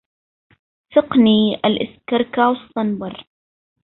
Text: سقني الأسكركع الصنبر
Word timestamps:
سقني 0.95 1.55
الأسكركع 1.65 2.51
الصنبر 2.51 3.27